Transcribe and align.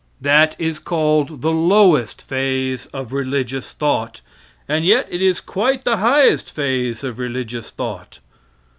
That 0.21 0.55
is 0.57 0.79
called 0.79 1.41
the 1.43 1.51
lowest 1.51 2.23
phase 2.23 2.87
of 2.87 3.13
religious 3.13 3.71
thought, 3.73 4.21
and 4.67 4.83
yet 4.83 5.07
it 5.11 5.21
is 5.21 5.39
quite 5.39 5.83
the 5.83 5.97
highest 5.97 6.49
phase 6.49 7.03
of 7.03 7.19
religious 7.19 7.69
thought. 7.69 8.17